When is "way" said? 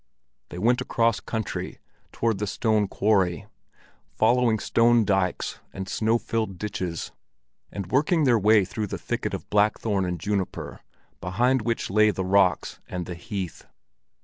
8.39-8.65